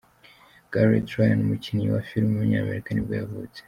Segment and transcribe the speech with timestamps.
[0.71, 3.59] Garret Ryan, umukinnyi wa film w’umunyamerika nibwo yavutse.